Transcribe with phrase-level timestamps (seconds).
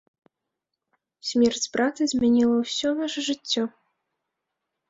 [1.31, 3.63] Смерць брата змяніла ўсё наша жыццё.